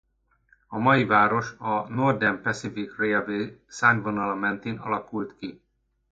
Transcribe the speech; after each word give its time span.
A 0.67 0.77
mai 0.77 1.05
város 1.05 1.53
a 1.57 1.87
Northern 1.89 2.41
Pacific 2.41 2.95
Railway 2.97 3.47
szárnyvonala 3.67 4.35
mentén 4.35 4.77
alakult 4.77 5.35
ki. 5.35 5.61